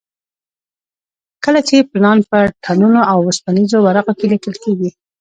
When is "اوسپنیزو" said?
3.11-3.77